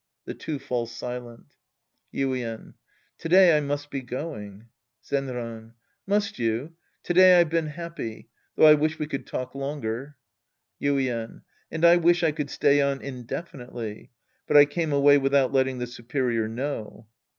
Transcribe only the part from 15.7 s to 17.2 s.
the superior know.